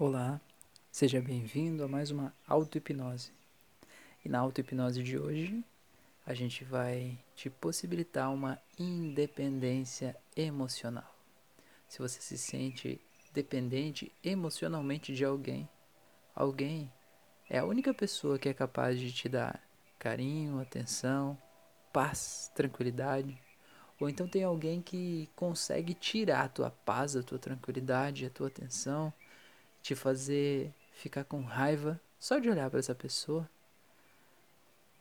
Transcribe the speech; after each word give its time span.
Olá, 0.00 0.40
seja 0.92 1.20
bem-vindo 1.20 1.82
a 1.82 1.88
mais 1.88 2.12
uma 2.12 2.32
auto-hipnose. 2.46 3.32
E 4.24 4.28
na 4.28 4.38
auto-hipnose 4.38 5.02
de 5.02 5.18
hoje, 5.18 5.64
a 6.24 6.32
gente 6.34 6.62
vai 6.62 7.18
te 7.34 7.50
possibilitar 7.50 8.32
uma 8.32 8.62
independência 8.78 10.16
emocional. 10.36 11.12
Se 11.88 11.98
você 11.98 12.20
se 12.20 12.38
sente 12.38 13.00
dependente 13.34 14.12
emocionalmente 14.22 15.12
de 15.12 15.24
alguém, 15.24 15.68
alguém 16.32 16.92
é 17.50 17.58
a 17.58 17.64
única 17.64 17.92
pessoa 17.92 18.38
que 18.38 18.48
é 18.48 18.54
capaz 18.54 19.00
de 19.00 19.10
te 19.10 19.28
dar 19.28 19.60
carinho, 19.98 20.60
atenção, 20.60 21.36
paz, 21.92 22.52
tranquilidade. 22.54 23.36
Ou 23.98 24.08
então 24.08 24.28
tem 24.28 24.44
alguém 24.44 24.80
que 24.80 25.28
consegue 25.34 25.92
tirar 25.92 26.44
a 26.44 26.48
tua 26.48 26.70
paz, 26.70 27.16
a 27.16 27.22
tua 27.24 27.40
tranquilidade, 27.40 28.26
a 28.26 28.30
tua 28.30 28.46
atenção 28.46 29.12
te 29.82 29.94
fazer 29.94 30.72
ficar 30.92 31.24
com 31.24 31.42
raiva 31.42 32.00
só 32.18 32.38
de 32.38 32.50
olhar 32.50 32.68
para 32.68 32.80
essa 32.80 32.94
pessoa, 32.94 33.48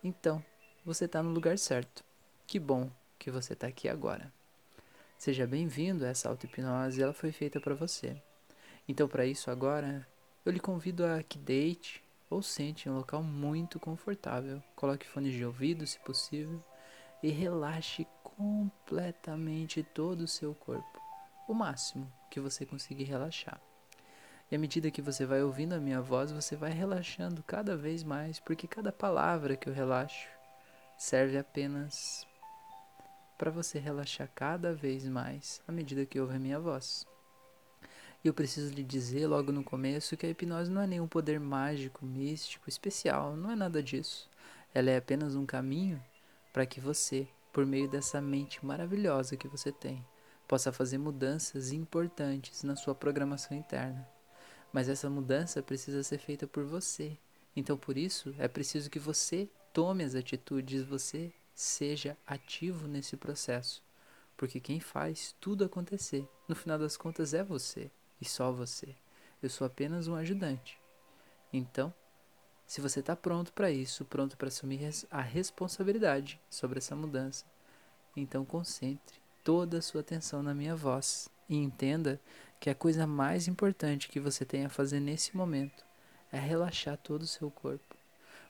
então 0.04 0.44
você 0.85 1.05
está 1.05 1.22
no 1.22 1.31
lugar 1.31 1.58
certo. 1.58 2.04
Que 2.45 2.59
bom 2.59 2.90
que 3.20 3.30
você 3.30 3.54
está 3.54 3.68
aqui 3.68 3.90
agora. 3.90 4.32
Seja 5.18 5.48
bem-vindo 5.48 6.05
a 6.05 6.09
essa 6.09 6.30
auto-hipnose, 6.30 7.02
ela 7.02 7.12
foi 7.12 7.32
feita 7.32 7.59
para 7.59 7.73
você. 7.73 8.21
Então, 8.88 9.08
para 9.08 9.26
isso, 9.26 9.52
agora, 9.52 10.08
eu 10.45 10.52
lhe 10.52 10.59
convido 10.59 11.05
a 11.05 11.21
que 11.21 11.38
deite 11.38 12.02
ou 12.30 12.41
sente 12.41 12.88
em 12.88 12.91
um 12.91 12.96
local 12.96 13.23
muito 13.23 13.80
confortável. 13.80 14.63
Coloque 14.76 15.07
fones 15.07 15.34
de 15.34 15.44
ouvido, 15.44 15.85
se 15.88 15.99
possível, 15.99 16.63
e 17.21 17.30
relaxe 17.30 18.07
completamente 18.23 19.84
todo 19.84 20.21
o 20.21 20.27
seu 20.27 20.54
corpo, 20.54 21.02
o 21.48 21.54
máximo 21.54 22.12
que 22.30 22.40
você 22.40 22.66
conseguir 22.66 23.05
relaxar. 23.05 23.59
E 24.49 24.55
à 24.55 24.59
medida 24.59 24.90
que 24.90 25.01
você 25.01 25.26
vai 25.26 25.43
ouvindo 25.43 25.73
a 25.73 25.79
minha 25.79 26.01
voz, 26.01 26.31
você 26.31 26.55
vai 26.55 26.71
relaxando 26.71 27.43
cada 27.43 27.76
vez 27.76 28.01
mais, 28.01 28.40
porque 28.40 28.65
cada 28.65 28.93
palavra 28.93 29.57
que 29.57 29.67
eu 29.67 29.73
relaxo 29.73 30.27
serve 30.98 31.37
apenas 31.37 32.26
para 33.37 33.51
você 33.51 33.77
relaxar 33.77 34.29
cada 34.34 34.73
vez 34.73 35.05
mais 35.05 35.62
à 35.68 35.71
medida 35.71 36.05
que 36.05 36.20
ouve 36.20 36.35
a 36.35 36.40
minha 36.40 36.59
voz. 36.59 37.05
E 38.23 38.27
eu 38.27 38.34
preciso 38.34 38.73
lhe 38.73 38.84
dizer 38.84 39.27
logo 39.27 39.51
no 39.51 39.63
começo 39.63 40.18
que 40.18 40.25
a 40.25 40.29
hipnose 40.29 40.71
não 40.71 40.81
é 40.81 40.87
nenhum 40.87 41.07
poder 41.07 41.40
mágico, 41.40 42.05
místico, 42.05 42.68
especial, 42.70 43.35
não 43.35 43.51
é 43.51 43.55
nada 43.55 43.84
disso. 43.84 44.29
Ela 44.73 44.91
é 44.91 44.98
apenas 44.98 45.35
um 45.35 45.45
caminho 45.45 46.01
para 46.51 46.65
que 46.65 46.79
você, 46.79 47.27
por 47.53 47.65
meio 47.65 47.87
dessa 47.90 48.20
mente 48.21 48.65
maravilhosa 48.65 49.37
que 49.37 49.48
você 49.48 49.71
tem, 49.71 50.03
possa 50.48 50.71
fazer 50.71 50.98
mudanças 50.98 51.71
importantes 51.71 52.63
na 52.63 52.75
sua 52.75 52.95
programação 52.95 53.55
interna. 53.55 54.16
Mas 54.71 54.90
essa 54.90 55.10
mudança 55.10 55.63
precisa 55.63 56.04
ser 56.04 56.18
feita 56.18 56.46
por 56.46 56.63
você. 56.63 57.18
Então, 57.55 57.77
por 57.77 57.98
isso, 57.98 58.35
é 58.37 58.48
preciso 58.48 58.90
que 58.90 58.99
você 58.99 59.49
tome 59.74 60.04
as 60.04 60.15
atitudes, 60.15 60.84
você 60.84 61.34
seja 61.54 62.18
ativo 62.26 62.87
nesse 62.87 63.18
processo. 63.18 63.82
Porque 64.35 64.59
quem 64.59 64.79
faz 64.79 65.35
tudo 65.40 65.66
acontecer, 65.66 66.28
no 66.47 66.56
final 66.56 66.78
das 66.78 66.96
contas, 66.96 67.34
é 67.34 67.44
você 67.44 67.90
e 68.22 68.25
só 68.25 68.51
você. 68.51 68.96
Eu 69.41 69.50
sou 69.50 69.66
apenas 69.66 70.07
um 70.07 70.16
ajudante. 70.16 70.79
Então, 71.52 71.94
se 72.68 72.81
você 72.81 73.00
está 73.00 73.16
pronto 73.16 73.53
para 73.53 73.72
isso, 73.72 74.03
pronto 74.03 74.38
para 74.38 74.50
assumir 74.50 74.81
a 75.09 75.22
responsabilidade 75.22 76.40
sobre 76.50 76.79
essa 76.79 76.96
mudança, 76.96 77.46
então 78.16 78.44
concentre 78.44 79.22
toda 79.44 79.78
a 79.78 79.81
sua 79.81 80.02
atenção 80.02 80.44
na 80.44 80.53
minha 80.53 80.75
voz 80.75 81.29
e 81.47 81.56
entenda 81.56 82.19
que 82.59 82.69
a 82.69 82.75
coisa 82.75 83.06
mais 83.06 83.47
importante 83.47 84.09
que 84.09 84.19
você 84.19 84.44
tem 84.44 84.66
a 84.66 84.69
fazer 84.69 85.00
nesse 85.00 85.36
momento 85.36 85.86
é 86.31 86.40
relaxar 86.40 86.97
todo 86.97 87.22
o 87.22 87.28
seu 87.28 87.52
corpo. 87.52 87.96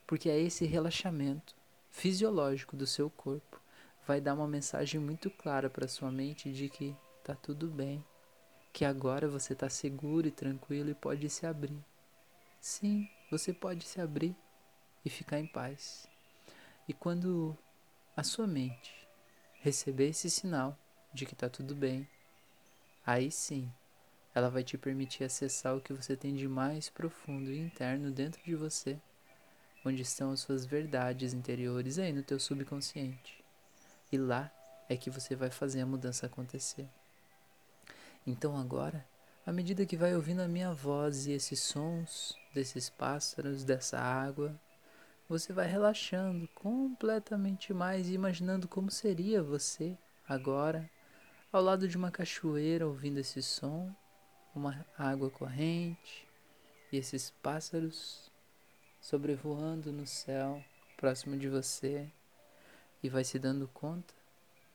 Porque 0.06 0.30
é 0.30 0.40
esse 0.40 0.66
relaxamento 0.66 1.56
fisiológico 1.92 2.76
do 2.76 2.88
seu 2.88 3.10
corpo 3.10 3.62
vai 4.08 4.22
dar 4.22 4.34
uma 4.34 4.48
mensagem 4.48 5.00
muito 5.00 5.30
clara 5.30 5.70
para 5.70 5.88
sua 5.88 6.12
mente 6.12 6.52
de 6.52 6.70
que 6.70 6.96
tá 7.24 7.36
tudo 7.36 7.68
bem, 7.68 8.04
que 8.72 8.86
agora 8.86 9.28
você 9.28 9.52
está 9.52 9.70
seguro 9.70 10.28
e 10.28 10.32
tranquilo 10.32 10.90
e 10.90 10.96
pode 10.96 11.30
se 11.30 11.46
abrir. 11.46 11.84
Sim, 12.62 13.10
você 13.30 13.52
pode 13.52 13.86
se 13.86 14.00
abrir 14.00 14.36
e 15.04 15.10
ficar 15.10 15.40
em 15.40 15.48
paz. 15.48 16.08
E 16.88 16.94
quando 16.94 17.58
a 18.16 18.24
sua 18.24 18.48
mente 18.48 18.96
receber 19.62 20.10
esse 20.10 20.30
sinal 20.30 20.78
de 21.14 21.26
que 21.26 21.34
está 21.34 21.50
tudo 21.50 21.76
bem, 21.76 22.08
aí 23.06 23.30
sim 23.30 23.70
ela 24.38 24.52
vai 24.52 24.64
te 24.64 24.78
permitir 24.78 25.24
acessar 25.24 25.76
o 25.76 25.82
que 25.82 25.92
você 25.92 26.16
tem 26.16 26.36
de 26.36 26.48
mais 26.48 26.92
profundo 26.92 27.52
e 27.52 27.58
interno 27.58 28.12
dentro 28.12 28.40
de 28.44 28.54
você, 28.54 29.00
onde 29.84 30.04
estão 30.04 30.30
as 30.30 30.42
suas 30.42 30.64
verdades 30.64 31.34
interiores 31.34 31.98
aí 31.98 32.14
no 32.14 32.22
teu 32.22 32.40
subconsciente. 32.40 33.44
E 34.12 34.18
lá 34.20 34.52
é 34.88 34.96
que 34.96 35.10
você 35.10 35.36
vai 35.36 35.50
fazer 35.50 35.82
a 35.82 35.88
mudança 35.88 36.28
acontecer. 36.28 36.88
Então 38.28 38.56
agora, 38.56 39.04
à 39.44 39.52
medida 39.52 39.88
que 39.88 39.98
vai 39.98 40.16
ouvindo 40.16 40.44
a 40.44 40.48
minha 40.48 40.72
voz 40.72 41.26
e 41.26 41.32
esses 41.32 41.60
sons 41.60 42.38
desses 42.54 42.92
pássaros, 42.92 43.64
dessa 43.64 43.98
água, 43.98 44.56
você 45.28 45.52
vai 45.52 45.66
relaxando 45.66 46.48
completamente 46.50 47.74
mais 47.74 48.08
e 48.08 48.14
imaginando 48.14 48.68
como 48.68 48.92
seria 48.92 49.42
você 49.42 49.98
agora 50.30 50.88
ao 51.52 51.64
lado 51.64 51.88
de 51.88 51.98
uma 51.98 52.12
cachoeira 52.12 52.86
ouvindo 52.86 53.18
esse 53.18 53.42
som 53.42 53.92
uma 54.58 54.86
água 54.98 55.30
corrente 55.30 56.28
e 56.92 56.98
esses 56.98 57.30
pássaros 57.30 58.32
sobrevoando 59.00 59.94
no 59.94 60.06
céu 60.08 60.64
próximo 60.98 61.38
de 61.38 61.48
você 61.48 62.10
e 63.04 63.08
vai 63.08 63.24
se 63.24 63.38
dando 63.38 63.68
conta 63.68 64.14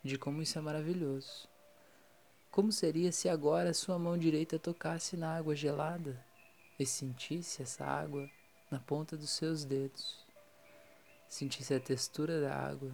de 0.04 0.16
como 0.16 0.40
isso 0.40 0.56
é 0.56 0.62
maravilhoso. 0.62 1.48
Como 2.50 2.70
seria 2.70 3.10
se 3.10 3.28
agora 3.28 3.74
sua 3.74 3.98
mão 3.98 4.16
direita 4.16 4.58
tocasse 4.58 5.16
na 5.16 5.36
água 5.36 5.56
gelada 5.56 6.24
e 6.78 6.86
sentisse 6.86 7.62
essa 7.62 7.84
água 7.84 8.30
na 8.70 8.78
ponta 8.78 9.16
dos 9.16 9.30
seus 9.30 9.64
dedos? 9.64 10.24
Sentisse 11.28 11.74
a 11.74 11.80
textura 11.80 12.40
da 12.40 12.54
água. 12.54 12.92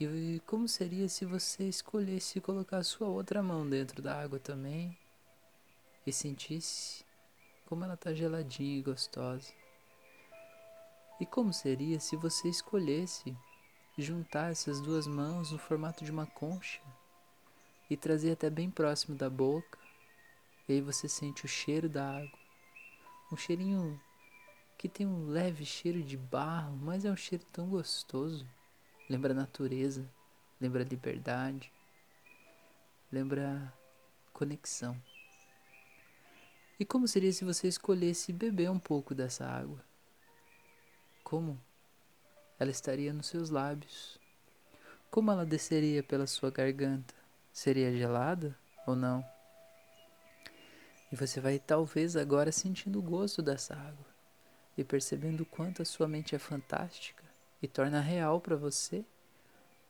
E 0.00 0.40
como 0.46 0.66
seria 0.66 1.08
se 1.08 1.24
você 1.24 1.68
escolhesse 1.68 2.40
colocar 2.40 2.82
sua 2.82 3.06
outra 3.06 3.42
mão 3.42 3.68
dentro 3.68 4.02
da 4.02 4.20
água 4.20 4.40
também 4.40 4.98
e 6.06 6.12
sentisse 6.12 7.04
como 7.66 7.84
ela 7.84 7.94
está 7.94 8.12
geladinha 8.12 8.78
e 8.78 8.82
gostosa. 8.82 9.52
E 11.20 11.26
como 11.26 11.52
seria 11.52 12.00
se 12.00 12.16
você 12.16 12.48
escolhesse 12.48 13.36
juntar 13.96 14.50
essas 14.50 14.80
duas 14.80 15.06
mãos 15.06 15.52
no 15.52 15.58
formato 15.58 16.04
de 16.04 16.10
uma 16.10 16.26
concha 16.26 16.80
e 17.88 17.96
trazer 17.96 18.32
até 18.32 18.48
bem 18.48 18.70
próximo 18.70 19.16
da 19.16 19.28
boca, 19.30 19.78
e 20.68 20.74
aí 20.74 20.80
você 20.80 21.08
sente 21.08 21.44
o 21.44 21.48
cheiro 21.48 21.88
da 21.88 22.18
água, 22.18 22.38
um 23.30 23.36
cheirinho 23.36 24.00
que 24.78 24.88
tem 24.88 25.06
um 25.06 25.28
leve 25.28 25.64
cheiro 25.64 26.02
de 26.02 26.16
barro, 26.16 26.76
mas 26.76 27.04
é 27.04 27.10
um 27.10 27.16
cheiro 27.16 27.44
tão 27.52 27.68
gostoso. 27.68 28.46
Lembra 29.08 29.32
a 29.32 29.36
natureza, 29.36 30.10
lembra 30.60 30.82
a 30.82 30.86
liberdade, 30.86 31.72
lembra 33.12 33.72
conexão. 34.32 35.00
E 36.82 36.84
como 36.84 37.06
seria 37.06 37.32
se 37.32 37.44
você 37.44 37.68
escolhesse 37.68 38.32
beber 38.32 38.68
um 38.68 38.78
pouco 38.80 39.14
dessa 39.14 39.46
água? 39.46 39.78
Como? 41.22 41.56
Ela 42.58 42.72
estaria 42.72 43.12
nos 43.12 43.28
seus 43.28 43.50
lábios. 43.50 44.18
Como 45.08 45.30
ela 45.30 45.46
desceria 45.46 46.02
pela 46.02 46.26
sua 46.26 46.50
garganta? 46.50 47.14
Seria 47.52 47.96
gelada 47.96 48.58
ou 48.84 48.96
não? 48.96 49.24
E 51.12 51.14
você 51.14 51.40
vai 51.40 51.56
talvez 51.60 52.16
agora 52.16 52.50
sentindo 52.50 52.98
o 52.98 53.02
gosto 53.02 53.40
dessa 53.40 53.76
água 53.76 54.06
e 54.76 54.82
percebendo 54.82 55.46
quanto 55.46 55.82
a 55.82 55.84
sua 55.84 56.08
mente 56.08 56.34
é 56.34 56.38
fantástica 56.40 57.22
e 57.62 57.68
torna 57.68 58.00
real 58.00 58.40
para 58.40 58.56
você 58.56 59.04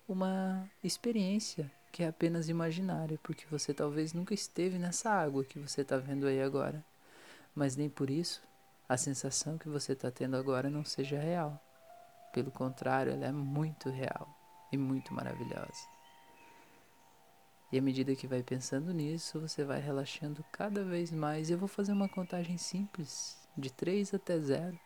uma 0.07 0.71
experiência 0.85 1.73
que 1.91 2.03
é 2.03 2.09
apenas 2.09 2.49
imaginária, 2.49 3.19
porque 3.23 3.47
você 3.51 3.75
talvez 3.75 4.15
nunca 4.15 4.33
esteve 4.33 4.79
nessa 4.79 5.11
água 5.11 5.43
que 5.43 5.59
você 5.59 5.83
está 5.83 5.99
vendo 5.99 6.27
aí 6.27 6.43
agora. 6.43 6.83
Mas 7.55 7.77
nem 7.77 7.89
por 7.89 8.11
isso 8.11 8.43
a 8.89 8.97
sensação 8.97 9.57
que 9.57 9.69
você 9.69 9.93
está 9.93 10.11
tendo 10.11 10.37
agora 10.37 10.69
não 10.69 10.85
seja 10.85 11.19
real. 11.19 11.61
Pelo 12.33 12.51
contrário, 12.51 13.13
ela 13.13 13.27
é 13.27 13.33
muito 13.33 13.91
real 13.91 14.29
e 14.71 14.77
muito 14.77 15.13
maravilhosa. 15.13 15.87
E 17.71 17.79
à 17.79 17.83
medida 17.83 18.15
que 18.15 18.27
vai 18.27 18.43
pensando 18.43 18.93
nisso, 18.93 19.41
você 19.41 19.65
vai 19.65 19.81
relaxando 19.81 20.45
cada 20.53 20.85
vez 20.85 21.11
mais. 21.11 21.51
Eu 21.51 21.59
vou 21.59 21.69
fazer 21.69 21.93
uma 21.93 22.09
contagem 22.09 22.59
simples, 22.59 23.39
de 23.57 23.73
3 23.73 24.15
até 24.15 24.39
0. 24.39 24.79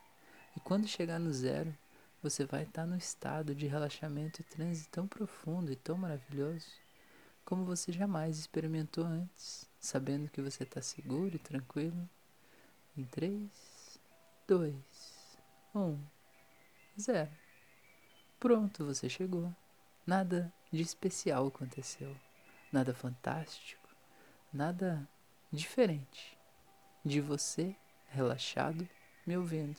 E 0.57 0.61
quando 0.61 0.87
chegar 0.87 1.19
no 1.19 1.33
zero, 1.33 1.77
você 2.23 2.45
vai 2.45 2.63
estar 2.63 2.83
tá 2.83 2.87
no 2.87 2.97
estado 2.97 3.55
de 3.55 3.67
relaxamento 3.67 4.41
e 4.41 4.45
transe 4.45 4.89
tão 4.89 5.07
profundo 5.07 5.73
e 5.73 5.77
tão 5.77 5.97
maravilhoso 5.97 6.67
como 7.47 7.65
você 7.65 7.93
jamais 7.93 8.39
experimentou 8.39 9.05
antes, 9.05 9.71
sabendo 9.79 10.29
que 10.29 10.43
você 10.43 10.65
está 10.65 10.83
seguro 10.83 11.37
e 11.37 11.39
tranquilo, 11.39 12.09
Em 12.97 13.05
3, 13.05 14.01
2, 14.49 14.75
1, 15.75 15.99
0. 16.99 17.31
Pronto, 18.41 18.85
você 18.85 19.09
chegou. 19.09 19.55
Nada 20.07 20.53
de 20.73 20.83
especial 20.83 21.47
aconteceu. 21.49 22.17
Nada 22.73 22.95
fantástico. 22.95 23.87
Nada 24.53 25.07
diferente 25.53 26.39
de 27.05 27.21
você 27.21 27.77
relaxado 28.09 28.89
me 29.27 29.37
ouvindo. 29.37 29.77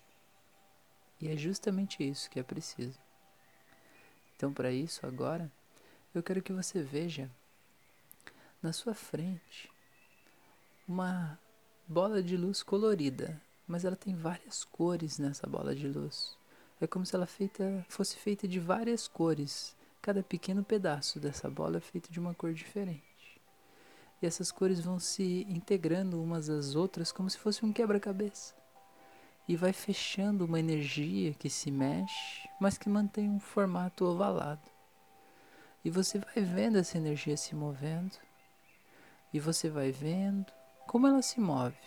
E 1.20 1.30
é 1.30 1.36
justamente 1.36 2.08
isso 2.08 2.30
que 2.30 2.40
é 2.40 2.44
preciso. 2.44 3.00
Então, 4.36 4.54
para 4.54 4.72
isso, 4.72 5.06
agora, 5.08 5.52
eu 6.13 6.22
quero 6.22 6.44
que 6.44 6.54
você 6.54 6.84
veja 6.84 7.30
na 8.62 8.72
sua 8.72 8.94
frente 8.94 9.72
uma 10.88 11.40
bola 11.89 12.22
de 12.22 12.36
luz 12.36 12.62
colorida, 12.62 13.42
mas 13.66 13.86
ela 13.86 13.95
tem 13.95 14.13
várias 14.13 14.66
cores 14.66 15.18
nessa 15.18 15.48
bola 15.48 15.74
de 15.74 15.88
luz. 15.88 16.38
É 16.81 16.86
como 16.86 17.06
se 17.06 17.16
ela 17.16 17.25
feita, 17.25 17.86
fosse 17.88 18.18
feita 18.18 18.45
de 18.45 18.60
várias 18.60 19.07
cores. 19.07 19.74
Cada 20.01 20.22
pequeno 20.22 20.66
pedaço 20.66 21.18
dessa 21.18 21.50
bola 21.50 21.78
é 21.78 21.80
feito 21.80 22.12
de 22.12 22.19
uma 22.19 22.34
cor 22.34 22.54
diferente. 22.54 23.42
E 24.22 24.25
essas 24.25 24.51
cores 24.51 24.81
vão 24.81 25.00
se 25.00 25.45
integrando 25.50 26.22
umas 26.22 26.50
às 26.50 26.75
outras 26.75 27.12
como 27.12 27.30
se 27.30 27.38
fosse 27.38 27.66
um 27.66 27.72
quebra-cabeça. 27.72 28.54
E 29.48 29.56
vai 29.56 29.72
fechando 29.72 30.44
uma 30.44 30.60
energia 30.60 31.34
que 31.34 31.50
se 31.50 31.72
mexe, 31.72 32.50
mas 32.60 32.78
que 32.78 32.89
mantém 32.89 33.30
um 33.30 33.39
formato 33.39 34.04
ovalado. 34.04 34.69
E 35.86 35.89
você 35.89 36.19
vai 36.19 36.44
vendo 36.44 36.78
essa 36.78 36.98
energia 36.98 37.38
se 37.38 37.56
movendo. 37.56 38.18
E 39.34 39.39
você 39.39 39.69
vai 39.69 39.89
vendo 39.89 40.51
como 40.88 41.06
ela 41.06 41.22
se 41.22 41.39
move. 41.39 41.78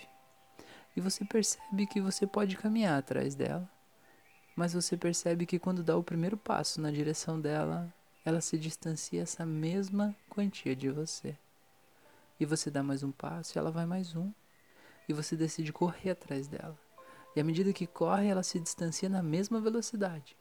E 0.97 1.00
você 1.00 1.25
percebe 1.25 1.87
que 1.87 2.00
você 2.00 2.26
pode 2.26 2.56
caminhar 2.56 2.99
atrás 2.99 3.35
dela 3.35 3.69
mas 4.61 4.75
você 4.75 4.94
percebe 4.94 5.47
que 5.47 5.58
quando 5.58 5.82
dá 5.82 5.97
o 5.97 6.05
primeiro 6.05 6.37
passo 6.37 6.82
na 6.82 6.91
direção 6.91 7.41
dela, 7.41 7.91
ela 8.23 8.43
se 8.43 8.58
distancia 8.58 9.23
essa 9.23 9.47
mesma 9.47 10.14
quantia 10.29 10.76
de 10.76 10.91
você. 10.91 11.35
E 12.38 12.44
você 12.44 12.70
dá 12.70 12.82
mais 12.82 13.02
um 13.02 13.11
passo 13.11 13.56
e 13.56 13.58
ela 13.58 13.70
vai 13.70 13.87
mais 13.87 14.14
um. 14.14 14.31
E 15.08 15.14
você 15.14 15.35
decide 15.35 15.73
correr 15.73 16.11
atrás 16.11 16.47
dela. 16.47 16.79
E 17.35 17.41
à 17.41 17.44
medida 17.44 17.73
que 17.73 17.87
corre, 17.87 18.29
ela 18.29 18.43
se 18.43 18.61
distancia 18.61 19.08
na 19.08 19.23
mesma 19.23 19.62
velocidade. 19.62 20.37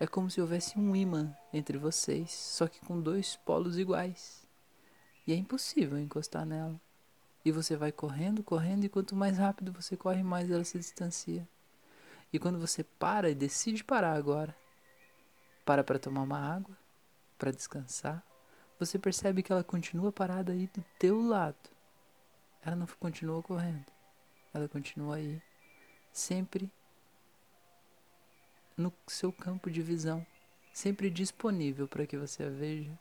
É 0.00 0.06
como 0.06 0.30
se 0.30 0.40
houvesse 0.40 0.78
um 0.78 0.96
imã 0.96 1.36
entre 1.52 1.76
vocês, 1.76 2.30
só 2.30 2.66
que 2.66 2.80
com 2.80 2.98
dois 2.98 3.36
polos 3.36 3.78
iguais. 3.78 4.46
E 5.26 5.34
é 5.34 5.36
impossível 5.36 5.98
encostar 5.98 6.46
nela. 6.46 6.80
E 7.44 7.52
você 7.52 7.76
vai 7.76 7.92
correndo, 7.92 8.42
correndo, 8.42 8.84
e 8.84 8.88
quanto 8.88 9.14
mais 9.16 9.38
rápido 9.38 9.72
você 9.72 9.96
corre, 9.96 10.22
mais 10.22 10.50
ela 10.50 10.64
se 10.64 10.78
distancia. 10.78 11.48
E 12.32 12.38
quando 12.38 12.58
você 12.58 12.84
para 12.84 13.30
e 13.30 13.34
decide 13.34 13.82
parar 13.82 14.14
agora, 14.14 14.54
para 15.64 15.82
para 15.82 15.98
tomar 15.98 16.22
uma 16.22 16.38
água, 16.38 16.76
para 17.38 17.50
descansar, 17.50 18.22
você 18.78 18.98
percebe 18.98 19.42
que 19.42 19.52
ela 19.52 19.64
continua 19.64 20.12
parada 20.12 20.52
aí 20.52 20.66
do 20.68 20.84
teu 20.98 21.20
lado. 21.20 21.70
Ela 22.62 22.76
não 22.76 22.86
continua 22.86 23.42
correndo. 23.42 23.86
Ela 24.52 24.68
continua 24.68 25.16
aí, 25.16 25.42
sempre 26.12 26.70
no 28.76 28.92
seu 29.06 29.32
campo 29.32 29.70
de 29.70 29.82
visão, 29.82 30.26
sempre 30.72 31.10
disponível 31.10 31.88
para 31.88 32.06
que 32.06 32.16
você 32.16 32.44
a 32.44 32.48
veja, 32.48 32.96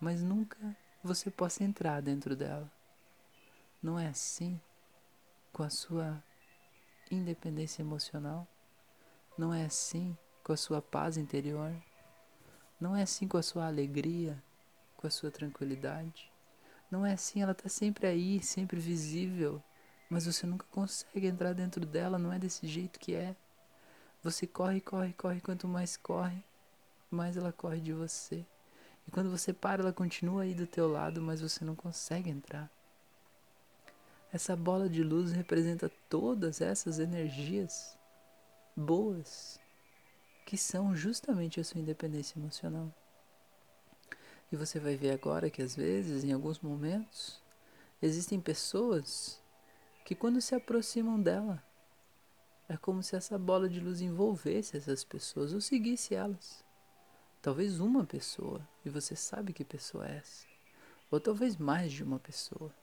mas 0.00 0.22
nunca 0.22 0.58
você 1.02 1.30
possa 1.30 1.62
entrar 1.62 2.00
dentro 2.00 2.34
dela. 2.34 2.70
Não 3.84 3.98
é 3.98 4.06
assim 4.06 4.58
com 5.52 5.62
a 5.62 5.68
sua 5.68 6.24
independência 7.10 7.82
emocional? 7.82 8.48
Não 9.36 9.52
é 9.52 9.66
assim 9.66 10.16
com 10.42 10.54
a 10.54 10.56
sua 10.56 10.80
paz 10.80 11.18
interior? 11.18 11.70
Não 12.80 12.96
é 12.96 13.02
assim 13.02 13.28
com 13.28 13.36
a 13.36 13.42
sua 13.42 13.66
alegria, 13.66 14.42
com 14.96 15.06
a 15.06 15.10
sua 15.10 15.30
tranquilidade? 15.30 16.32
Não 16.90 17.04
é 17.04 17.12
assim, 17.12 17.42
ela 17.42 17.52
está 17.52 17.68
sempre 17.68 18.06
aí, 18.06 18.42
sempre 18.42 18.80
visível, 18.80 19.62
mas 20.08 20.24
você 20.24 20.46
nunca 20.46 20.64
consegue 20.70 21.26
entrar 21.26 21.52
dentro 21.52 21.84
dela, 21.84 22.16
não 22.16 22.32
é 22.32 22.38
desse 22.38 22.66
jeito 22.66 22.98
que 22.98 23.14
é. 23.14 23.36
Você 24.22 24.46
corre, 24.46 24.80
corre, 24.80 25.12
corre, 25.12 25.42
quanto 25.42 25.68
mais 25.68 25.94
corre, 25.94 26.42
mais 27.10 27.36
ela 27.36 27.52
corre 27.52 27.82
de 27.82 27.92
você. 27.92 28.46
E 29.06 29.10
quando 29.10 29.28
você 29.28 29.52
para, 29.52 29.82
ela 29.82 29.92
continua 29.92 30.44
aí 30.44 30.54
do 30.54 30.66
teu 30.66 30.90
lado, 30.90 31.20
mas 31.20 31.42
você 31.42 31.66
não 31.66 31.76
consegue 31.76 32.30
entrar. 32.30 32.72
Essa 34.34 34.56
bola 34.56 34.88
de 34.88 35.00
luz 35.00 35.30
representa 35.30 35.88
todas 36.10 36.60
essas 36.60 36.98
energias 36.98 37.96
boas 38.74 39.60
que 40.44 40.58
são 40.58 40.92
justamente 40.92 41.60
a 41.60 41.64
sua 41.64 41.80
independência 41.80 42.36
emocional. 42.36 42.92
E 44.50 44.56
você 44.56 44.80
vai 44.80 44.96
ver 44.96 45.12
agora 45.12 45.48
que 45.48 45.62
às 45.62 45.76
vezes, 45.76 46.24
em 46.24 46.32
alguns 46.32 46.58
momentos, 46.58 47.40
existem 48.02 48.40
pessoas 48.40 49.40
que 50.04 50.16
quando 50.16 50.40
se 50.40 50.52
aproximam 50.52 51.20
dela, 51.20 51.62
é 52.68 52.76
como 52.76 53.04
se 53.04 53.14
essa 53.14 53.38
bola 53.38 53.68
de 53.68 53.78
luz 53.78 54.00
envolvesse 54.00 54.76
essas 54.76 55.04
pessoas 55.04 55.54
ou 55.54 55.60
seguisse 55.60 56.12
elas. 56.12 56.64
Talvez 57.40 57.78
uma 57.78 58.04
pessoa, 58.04 58.68
e 58.84 58.90
você 58.90 59.14
sabe 59.14 59.52
que 59.52 59.64
pessoa 59.64 60.08
é 60.08 60.16
essa. 60.16 60.44
Ou 61.08 61.20
talvez 61.20 61.56
mais 61.56 61.92
de 61.92 62.02
uma 62.02 62.18
pessoa. 62.18 62.74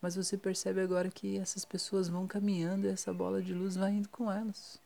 Mas 0.00 0.14
você 0.14 0.36
percebe 0.36 0.80
agora 0.80 1.10
que 1.10 1.38
essas 1.38 1.64
pessoas 1.64 2.08
vão 2.08 2.26
caminhando 2.26 2.86
e 2.86 2.90
essa 2.90 3.12
bola 3.12 3.42
de 3.42 3.52
luz 3.52 3.76
vai 3.76 3.90
indo 3.90 4.08
com 4.08 4.30
elas 4.30 4.80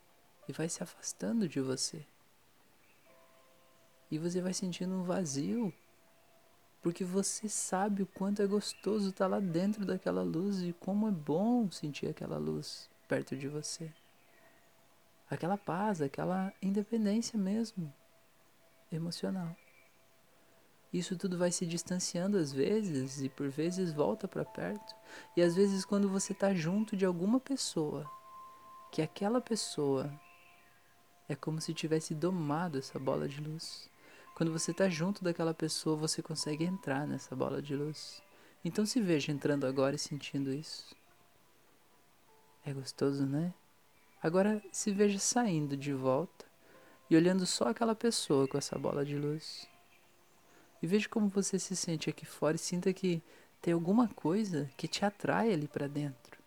e 0.48 0.52
vai 0.52 0.68
se 0.68 0.82
afastando 0.82 1.48
de 1.48 1.60
você. 1.60 2.04
E 4.10 4.18
você 4.18 4.40
vai 4.40 4.52
sentindo 4.52 4.94
um 4.94 5.02
vazio, 5.02 5.72
porque 6.82 7.04
você 7.04 7.48
sabe 7.48 8.02
o 8.02 8.06
quanto 8.06 8.42
é 8.42 8.46
gostoso 8.46 9.10
estar 9.10 9.26
lá 9.26 9.40
dentro 9.40 9.84
daquela 9.84 10.22
luz 10.22 10.62
e 10.62 10.72
como 10.72 11.08
é 11.08 11.10
bom 11.10 11.70
sentir 11.70 12.08
aquela 12.08 12.38
luz 12.38 12.90
perto 13.06 13.36
de 13.36 13.48
você. 13.48 13.92
Aquela 15.30 15.56
paz, 15.56 16.02
aquela 16.02 16.52
independência 16.60 17.38
mesmo, 17.38 17.92
emocional. 18.90 19.56
Isso 20.92 21.16
tudo 21.16 21.38
vai 21.38 21.50
se 21.50 21.64
distanciando 21.64 22.36
às 22.36 22.52
vezes 22.52 23.22
e 23.22 23.28
por 23.28 23.48
vezes 23.48 23.92
volta 23.92 24.28
para 24.28 24.44
perto. 24.44 24.94
E 25.36 25.40
às 25.40 25.54
vezes 25.54 25.84
quando 25.84 26.08
você 26.08 26.32
está 26.32 26.52
junto 26.52 26.96
de 26.96 27.06
alguma 27.06 27.40
pessoa, 27.40 28.10
que 28.90 29.00
aquela 29.00 29.40
pessoa 29.40 30.12
é 31.26 31.34
como 31.34 31.60
se 31.60 31.72
tivesse 31.72 32.14
domado 32.14 32.78
essa 32.78 32.98
bola 32.98 33.26
de 33.26 33.40
luz. 33.40 33.88
Quando 34.34 34.52
você 34.52 34.70
está 34.70 34.88
junto 34.88 35.24
daquela 35.24 35.54
pessoa, 35.54 35.96
você 35.96 36.20
consegue 36.20 36.64
entrar 36.64 37.06
nessa 37.06 37.34
bola 37.34 37.62
de 37.62 37.74
luz. 37.74 38.22
Então 38.62 38.84
se 38.84 39.00
veja 39.00 39.32
entrando 39.32 39.66
agora 39.66 39.96
e 39.96 39.98
sentindo 39.98 40.52
isso. 40.52 40.94
É 42.64 42.72
gostoso, 42.72 43.24
né? 43.24 43.54
Agora 44.22 44.62
se 44.70 44.92
veja 44.92 45.18
saindo 45.18 45.76
de 45.76 45.92
volta 45.92 46.44
e 47.10 47.16
olhando 47.16 47.44
só 47.46 47.68
aquela 47.68 47.94
pessoa 47.94 48.46
com 48.46 48.56
essa 48.56 48.78
bola 48.78 49.04
de 49.04 49.16
luz. 49.16 49.68
E 50.82 50.86
veja 50.86 51.08
como 51.08 51.28
você 51.28 51.58
se 51.58 51.76
sente 51.76 52.10
aqui 52.10 52.26
fora 52.26 52.56
e 52.56 52.58
sinta 52.58 52.92
que 52.92 53.22
tem 53.60 53.72
alguma 53.72 54.08
coisa 54.08 54.68
que 54.76 54.88
te 54.88 55.04
atrai 55.04 55.52
ali 55.52 55.68
para 55.68 55.86
dentro. 55.86 56.42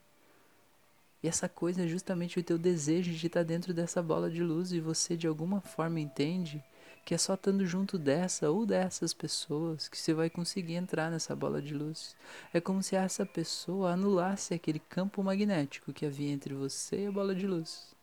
E 1.23 1.27
essa 1.27 1.47
coisa 1.47 1.83
é 1.83 1.87
justamente 1.87 2.37
o 2.37 2.43
teu 2.43 2.57
desejo 2.57 3.11
de 3.11 3.27
estar 3.27 3.43
dentro 3.43 3.73
dessa 3.73 4.03
bola 4.03 4.29
de 4.29 4.43
luz 4.43 4.71
e 4.71 4.79
você 4.79 5.15
de 5.15 5.25
alguma 5.25 5.61
forma 5.61 5.99
entende 5.99 6.63
que 7.05 7.13
é 7.13 7.17
só 7.17 7.35
estando 7.35 7.65
junto 7.65 7.97
dessa 7.97 8.49
ou 8.49 8.65
dessas 8.65 9.13
pessoas 9.13 9.87
que 9.87 9.97
você 9.97 10.13
vai 10.13 10.29
conseguir 10.29 10.73
entrar 10.73 11.09
nessa 11.09 11.35
bola 11.35 11.61
de 11.61 11.73
luz. 11.73 12.15
É 12.53 12.59
como 12.59 12.83
se 12.83 12.95
essa 12.95 13.25
pessoa 13.25 13.93
anulasse 13.93 14.53
aquele 14.53 14.79
campo 14.79 15.23
magnético 15.23 15.93
que 15.93 16.05
havia 16.05 16.31
entre 16.31 16.53
você 16.53 17.03
e 17.03 17.07
a 17.07 17.11
bola 17.11 17.33
de 17.33 17.47
luz. 17.47 17.95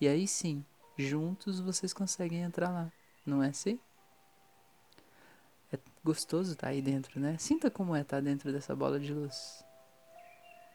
E 0.00 0.08
aí 0.08 0.26
sim, 0.26 0.64
juntos 0.96 1.60
vocês 1.60 1.92
conseguem 1.92 2.42
entrar 2.42 2.70
lá, 2.70 2.92
não 3.26 3.42
é 3.42 3.48
assim? 3.48 3.78
Gostoso 6.04 6.52
estar 6.52 6.66
tá 6.66 6.72
aí 6.72 6.82
dentro, 6.82 7.18
né? 7.18 7.36
Sinta 7.38 7.70
como 7.70 7.96
é 7.96 8.02
estar 8.02 8.18
tá 8.18 8.20
dentro 8.20 8.52
dessa 8.52 8.76
bola 8.76 9.00
de 9.00 9.12
luz. 9.12 9.64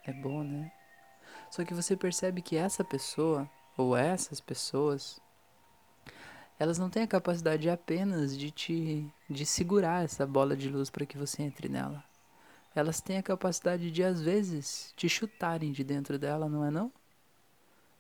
É 0.04 0.12
bom, 0.12 0.44
né? 0.44 0.72
Só 1.52 1.64
que 1.64 1.74
você 1.74 1.96
percebe 1.96 2.42
que 2.42 2.58
essa 2.58 2.84
pessoa, 2.84 3.50
ou 3.78 3.96
essas 3.96 4.42
pessoas, 4.42 5.22
elas 6.58 6.80
não 6.80 6.90
têm 6.90 7.04
a 7.04 7.08
capacidade 7.08 7.70
apenas 7.70 8.36
de 8.36 8.52
te 8.52 9.08
de 9.30 9.46
segurar 9.46 10.04
essa 10.04 10.26
bola 10.26 10.58
de 10.58 10.70
luz 10.70 10.90
para 10.90 11.06
que 11.06 11.18
você 11.18 11.44
entre 11.44 11.70
nela. 11.70 12.04
Elas 12.76 13.02
têm 13.02 13.18
a 13.18 13.24
capacidade 13.24 13.92
de 13.92 14.04
às 14.04 14.22
vezes 14.22 14.94
te 14.96 15.08
chutarem 15.08 15.72
de 15.72 15.84
dentro 15.84 16.18
dela, 16.18 16.50
não 16.50 16.66
é 16.66 16.72
não? 16.72 16.92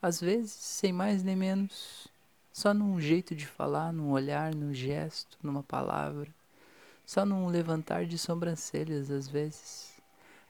Às 0.01 0.19
vezes, 0.21 0.51
sem 0.51 0.93
mais 0.93 1.23
nem 1.23 1.35
menos, 1.35 2.07
só 2.53 2.73
num 2.73 2.99
jeito 3.01 3.35
de 3.35 3.45
falar, 3.45 3.91
num 3.91 4.11
olhar, 4.11 4.55
num 4.55 4.73
gesto, 4.73 5.37
numa 5.43 5.61
palavra 5.63 6.33
só 7.09 7.25
num 7.25 7.47
levantar 7.47 8.05
de 8.05 8.19
sobrancelhas 8.19 9.09
às 9.09 9.27
vezes. 9.27 9.99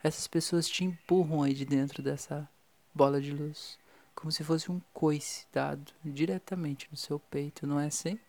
Essas 0.04 0.28
pessoas 0.28 0.68
te 0.68 0.84
empurram 0.84 1.42
aí 1.42 1.54
de 1.54 1.64
dentro 1.64 2.04
dessa 2.04 2.50
bola 2.94 3.22
de 3.22 3.32
luz, 3.32 3.80
como 4.14 4.30
se 4.30 4.44
fosse 4.44 4.70
um 4.70 4.82
coice 4.92 5.48
dado 5.54 5.90
diretamente 6.04 6.86
no 6.92 6.98
seu 6.98 7.18
peito, 7.18 7.66
não 7.66 7.80
é 7.80 7.86
assim? 7.86 8.20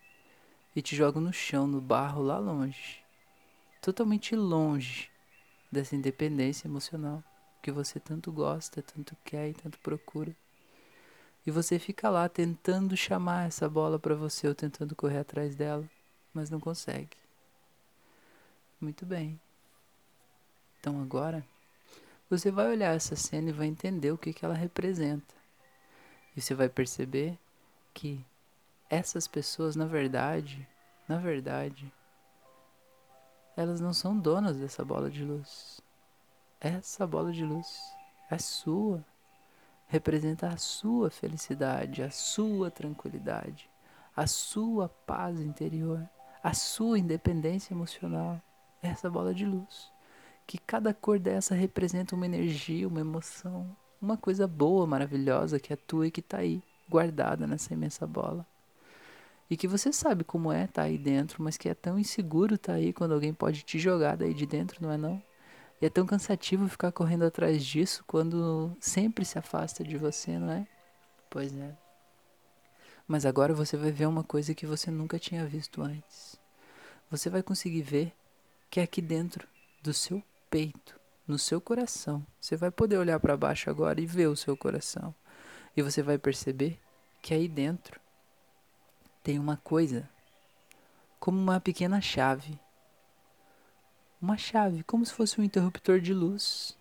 E 0.73 0.81
te 0.81 0.95
joga 0.95 1.19
no 1.19 1.33
chão, 1.33 1.67
no 1.67 1.81
barro, 1.81 2.23
lá 2.23 2.39
longe, 2.39 3.03
totalmente 3.81 4.33
longe 4.33 5.11
dessa 5.69 5.93
independência 5.93 6.69
emocional 6.69 7.21
que 7.61 7.69
você 7.69 7.99
tanto 7.99 8.31
gosta, 8.31 8.81
tanto 8.81 9.13
quer 9.25 9.49
e 9.49 9.53
tanto 9.53 9.77
procura. 9.79 10.33
E 11.45 11.51
você 11.51 11.77
fica 11.77 12.09
lá 12.09 12.29
tentando 12.29 12.95
chamar 12.95 13.47
essa 13.47 13.67
bola 13.67 13.99
para 13.99 14.15
você 14.15 14.47
ou 14.47 14.55
tentando 14.55 14.95
correr 14.95 15.17
atrás 15.17 15.53
dela, 15.53 15.83
mas 16.33 16.49
não 16.49 16.61
consegue. 16.61 17.20
Muito 18.81 19.05
bem. 19.05 19.39
Então 20.79 20.99
agora 20.99 21.45
você 22.27 22.49
vai 22.49 22.67
olhar 22.67 22.95
essa 22.95 23.15
cena 23.15 23.49
e 23.49 23.53
vai 23.53 23.67
entender 23.67 24.11
o 24.11 24.17
que, 24.17 24.33
que 24.33 24.43
ela 24.43 24.55
representa. 24.55 25.35
E 26.35 26.41
você 26.41 26.55
vai 26.55 26.67
perceber 26.67 27.37
que 27.93 28.25
essas 28.89 29.27
pessoas, 29.27 29.75
na 29.75 29.85
verdade, 29.85 30.67
na 31.07 31.17
verdade, 31.17 31.93
elas 33.55 33.79
não 33.79 33.93
são 33.93 34.17
donas 34.17 34.57
dessa 34.57 34.83
bola 34.83 35.11
de 35.11 35.23
luz. 35.23 35.79
Essa 36.59 37.05
bola 37.05 37.31
de 37.31 37.45
luz 37.45 37.67
é 38.31 38.39
sua. 38.39 39.05
Representa 39.87 40.47
a 40.47 40.57
sua 40.57 41.11
felicidade, 41.11 42.01
a 42.01 42.09
sua 42.09 42.71
tranquilidade, 42.71 43.69
a 44.15 44.25
sua 44.25 44.89
paz 44.89 45.39
interior, 45.39 46.09
a 46.41 46.53
sua 46.53 46.97
independência 46.97 47.73
emocional. 47.73 48.41
Essa 48.81 49.09
bola 49.09 49.33
de 49.33 49.45
luz. 49.45 49.91
Que 50.47 50.57
cada 50.57 50.93
cor 50.93 51.19
dessa 51.19 51.53
representa 51.53 52.15
uma 52.15 52.25
energia, 52.25 52.87
uma 52.87 52.99
emoção, 52.99 53.75
uma 54.01 54.17
coisa 54.17 54.47
boa, 54.47 54.87
maravilhosa 54.87 55.59
que 55.59 55.71
é 55.71 55.75
tua 55.75 56.07
e 56.07 56.11
que 56.11 56.19
está 56.19 56.39
aí, 56.39 56.61
guardada 56.89 57.45
nessa 57.45 57.73
imensa 57.73 58.07
bola. 58.07 58.45
E 59.49 59.55
que 59.55 59.67
você 59.67 59.91
sabe 59.91 60.23
como 60.23 60.51
é 60.51 60.63
estar 60.63 60.83
tá 60.83 60.87
aí 60.87 60.97
dentro, 60.97 61.43
mas 61.43 61.57
que 61.57 61.69
é 61.69 61.73
tão 61.73 61.99
inseguro 61.99 62.55
estar 62.55 62.73
tá 62.73 62.77
aí 62.77 62.91
quando 62.91 63.13
alguém 63.13 63.33
pode 63.33 63.63
te 63.63 63.77
jogar 63.77 64.17
daí 64.17 64.33
de 64.33 64.45
dentro, 64.45 64.81
não 64.81 64.91
é 64.91 64.97
não? 64.97 65.21
E 65.81 65.85
é 65.85 65.89
tão 65.89 66.05
cansativo 66.05 66.67
ficar 66.69 66.91
correndo 66.91 67.25
atrás 67.25 67.65
disso 67.65 68.03
quando 68.07 68.75
sempre 68.79 69.25
se 69.25 69.37
afasta 69.37 69.83
de 69.83 69.97
você, 69.97 70.37
não 70.37 70.51
é? 70.51 70.67
Pois 71.29 71.55
é. 71.55 71.75
Mas 73.07 73.25
agora 73.25 73.53
você 73.53 73.75
vai 73.75 73.91
ver 73.91 74.05
uma 74.05 74.23
coisa 74.23 74.53
que 74.53 74.65
você 74.65 74.89
nunca 74.89 75.19
tinha 75.19 75.45
visto 75.45 75.81
antes. 75.81 76.39
Você 77.09 77.29
vai 77.29 77.43
conseguir 77.43 77.81
ver 77.81 78.13
que 78.71 78.79
é 78.79 78.83
aqui 78.83 79.01
dentro 79.01 79.45
do 79.83 79.93
seu 79.93 80.23
peito, 80.49 80.97
no 81.27 81.37
seu 81.37 81.59
coração. 81.59 82.25
Você 82.39 82.55
vai 82.55 82.71
poder 82.71 82.97
olhar 82.97 83.19
para 83.19 83.35
baixo 83.35 83.69
agora 83.69 83.99
e 83.99 84.05
ver 84.05 84.27
o 84.27 84.35
seu 84.35 84.55
coração. 84.55 85.13
E 85.75 85.81
você 85.81 86.01
vai 86.01 86.17
perceber 86.17 86.79
que 87.21 87.33
aí 87.33 87.49
dentro 87.49 87.99
tem 89.21 89.37
uma 89.37 89.57
coisa, 89.57 90.09
como 91.19 91.37
uma 91.37 91.59
pequena 91.59 91.99
chave. 91.99 92.57
Uma 94.21 94.37
chave, 94.37 94.83
como 94.83 95.05
se 95.05 95.13
fosse 95.13 95.41
um 95.41 95.43
interruptor 95.43 95.99
de 95.99 96.13
luz. 96.13 96.77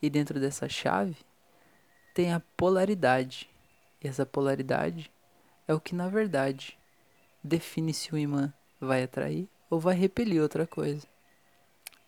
E 0.00 0.08
dentro 0.08 0.40
dessa 0.40 0.70
chave 0.70 1.18
tem 2.14 2.32
a 2.32 2.40
polaridade. 2.56 3.46
E 4.02 4.08
essa 4.08 4.24
polaridade 4.24 5.12
é 5.68 5.74
o 5.74 5.80
que 5.80 5.94
na 5.94 6.08
verdade 6.08 6.78
define 7.44 7.92
se 7.92 8.10
o 8.14 8.16
imã 8.16 8.54
vai 8.80 9.02
atrair 9.02 9.46
ou 9.68 9.78
vai 9.78 9.94
repelir 9.94 10.40
outra 10.40 10.66
coisa. 10.66 11.06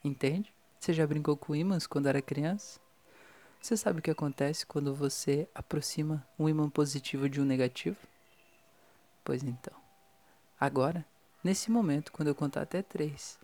Entende? 0.04 0.52
Você 0.78 0.92
já 0.92 1.06
brincou 1.06 1.36
com 1.36 1.56
ímãs 1.56 1.86
quando 1.86 2.06
era 2.06 2.22
criança? 2.22 2.78
Você 3.60 3.76
sabe 3.76 3.98
o 3.98 4.02
que 4.02 4.10
acontece 4.10 4.64
quando 4.64 4.94
você 4.94 5.48
aproxima 5.54 6.26
um 6.38 6.48
imã 6.48 6.70
positivo 6.70 7.28
de 7.28 7.40
um 7.40 7.44
negativo? 7.44 7.98
Pois 9.24 9.42
então. 9.42 9.74
Agora, 10.58 11.04
nesse 11.42 11.70
momento, 11.70 12.12
quando 12.12 12.28
eu 12.28 12.34
contar 12.34 12.62
até 12.62 12.80
três, 12.80 13.38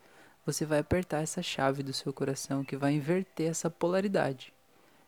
você 0.47 0.65
vai 0.65 0.79
apertar 0.79 1.23
essa 1.23 1.43
chave 1.43 1.83
do 1.83 1.93
seu 1.93 2.13
coração 2.13 2.65
que 2.65 2.77
vai 2.77 2.93
inverter 2.93 3.51
essa 3.51 3.69
polaridade. 3.69 4.53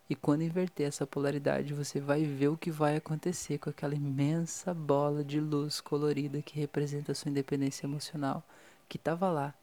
E 0.09 0.15
quando 0.15 0.43
inverter 0.43 0.87
essa 0.87 1.07
polaridade, 1.07 1.75
você 1.75 2.00
vai 2.00 2.25
ver 2.25 2.49
o 2.49 2.57
que 2.57 2.71
vai 2.71 2.97
acontecer 2.97 3.59
com 3.59 3.71
aquela 3.71 3.95
imensa 3.95 4.73
bola 4.73 5.25
de 5.25 5.41
luz 5.41 5.81
colorida 5.81 6.43
que 6.43 6.59
representa 6.59 7.12
a 7.12 7.15
sua 7.15 7.31
independência 7.31 7.87
emocional, 7.87 8.43
que 8.88 8.97
estava 8.97 9.31
lá, 9.31 9.55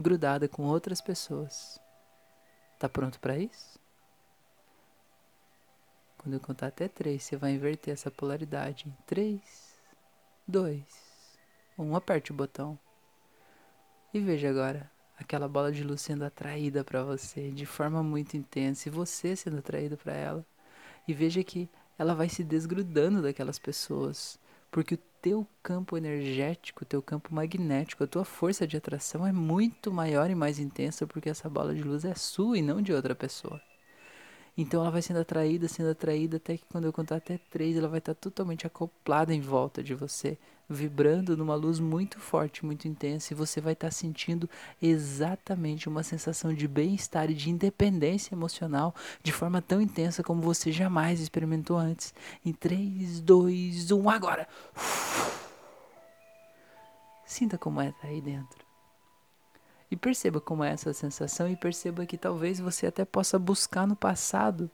grudada 0.00 0.48
com 0.48 0.64
outras 0.64 1.00
pessoas. 1.00 1.80
Tá 2.78 2.88
pronto 2.88 3.18
para 3.18 3.36
isso? 3.36 3.78
Quando 6.18 6.34
eu 6.34 6.40
contar 6.40 6.68
até 6.68 6.88
três, 6.88 7.22
você 7.22 7.36
vai 7.36 7.52
inverter 7.52 7.94
essa 7.94 8.10
polaridade 8.10 8.88
em 8.88 8.96
três 9.06 9.68
dois, 10.46 10.82
um, 11.78 11.94
aperte 11.94 12.32
o 12.32 12.34
botão. 12.34 12.78
E 14.14 14.18
veja 14.18 14.48
agora 14.48 14.90
aquela 15.18 15.46
bola 15.46 15.70
de 15.70 15.84
luz 15.84 16.00
sendo 16.00 16.24
atraída 16.24 16.82
para 16.82 17.04
você 17.04 17.50
de 17.50 17.66
forma 17.66 18.02
muito 18.02 18.36
intensa 18.36 18.88
e 18.88 18.92
você 18.92 19.36
sendo 19.36 19.58
atraído 19.58 19.96
para 19.96 20.14
ela. 20.14 20.46
E 21.06 21.12
veja 21.12 21.44
que 21.44 21.68
ela 21.98 22.14
vai 22.14 22.28
se 22.28 22.42
desgrudando 22.42 23.20
daquelas 23.20 23.58
pessoas, 23.58 24.38
porque 24.70 24.94
o 24.94 24.98
teu 25.20 25.46
campo 25.62 25.96
energético, 25.96 26.84
o 26.84 26.86
teu 26.86 27.02
campo 27.02 27.34
magnético, 27.34 28.04
a 28.04 28.06
tua 28.06 28.24
força 28.24 28.66
de 28.66 28.76
atração 28.76 29.26
é 29.26 29.32
muito 29.32 29.92
maior 29.92 30.30
e 30.30 30.34
mais 30.34 30.58
intensa 30.58 31.06
porque 31.06 31.28
essa 31.28 31.48
bola 31.48 31.74
de 31.74 31.82
luz 31.82 32.04
é 32.04 32.14
sua 32.14 32.58
e 32.58 32.62
não 32.62 32.80
de 32.80 32.92
outra 32.92 33.14
pessoa. 33.14 33.60
Então 34.60 34.80
ela 34.80 34.90
vai 34.90 35.00
sendo 35.00 35.20
atraída, 35.20 35.68
sendo 35.68 35.90
atraída, 35.90 36.36
até 36.36 36.56
que 36.56 36.64
quando 36.68 36.86
eu 36.86 36.92
contar 36.92 37.16
até 37.16 37.38
três, 37.48 37.76
ela 37.76 37.86
vai 37.86 38.00
estar 38.00 38.12
totalmente 38.12 38.66
acoplada 38.66 39.32
em 39.32 39.40
volta 39.40 39.84
de 39.84 39.94
você, 39.94 40.36
vibrando 40.68 41.36
numa 41.36 41.54
luz 41.54 41.78
muito 41.78 42.18
forte, 42.18 42.66
muito 42.66 42.88
intensa, 42.88 43.32
e 43.32 43.36
você 43.36 43.60
vai 43.60 43.74
estar 43.74 43.92
sentindo 43.92 44.50
exatamente 44.82 45.88
uma 45.88 46.02
sensação 46.02 46.52
de 46.52 46.66
bem-estar 46.66 47.30
e 47.30 47.34
de 47.34 47.50
independência 47.50 48.34
emocional 48.34 48.92
de 49.22 49.30
forma 49.30 49.62
tão 49.62 49.80
intensa 49.80 50.24
como 50.24 50.42
você 50.42 50.72
jamais 50.72 51.20
experimentou 51.20 51.78
antes. 51.78 52.12
Em 52.44 52.52
3, 52.52 53.20
2, 53.20 53.92
1, 53.92 54.10
agora! 54.10 54.48
Sinta 57.24 57.56
como 57.56 57.80
é 57.80 57.90
estar 57.90 58.08
aí 58.08 58.20
dentro. 58.20 58.67
E 59.90 59.96
perceba 59.96 60.40
como 60.40 60.62
é 60.62 60.70
essa 60.70 60.92
sensação 60.92 61.48
e 61.48 61.56
perceba 61.56 62.04
que 62.04 62.18
talvez 62.18 62.60
você 62.60 62.86
até 62.86 63.04
possa 63.04 63.38
buscar 63.38 63.86
no 63.86 63.96
passado 63.96 64.70